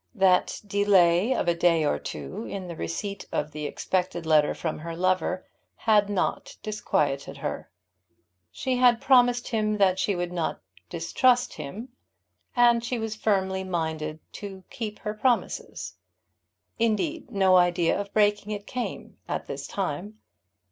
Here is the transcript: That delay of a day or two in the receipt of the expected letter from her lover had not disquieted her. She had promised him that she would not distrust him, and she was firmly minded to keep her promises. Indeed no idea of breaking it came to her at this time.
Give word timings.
That 0.15 0.59
delay 0.65 1.31
of 1.35 1.47
a 1.47 1.53
day 1.53 1.85
or 1.85 1.99
two 1.99 2.43
in 2.45 2.67
the 2.67 2.75
receipt 2.75 3.27
of 3.31 3.51
the 3.51 3.67
expected 3.67 4.25
letter 4.25 4.55
from 4.55 4.79
her 4.79 4.95
lover 4.95 5.45
had 5.75 6.09
not 6.09 6.57
disquieted 6.63 7.37
her. 7.37 7.69
She 8.51 8.77
had 8.77 8.99
promised 8.99 9.49
him 9.49 9.77
that 9.77 9.99
she 9.99 10.15
would 10.15 10.33
not 10.33 10.59
distrust 10.89 11.53
him, 11.53 11.89
and 12.55 12.83
she 12.83 12.97
was 12.97 13.15
firmly 13.15 13.63
minded 13.63 14.17
to 14.33 14.63
keep 14.71 14.97
her 14.97 15.13
promises. 15.13 15.93
Indeed 16.79 17.29
no 17.29 17.57
idea 17.57 17.95
of 18.01 18.11
breaking 18.11 18.51
it 18.53 18.65
came 18.65 19.03
to 19.03 19.13
her 19.13 19.35
at 19.35 19.45
this 19.45 19.67
time. 19.67 20.17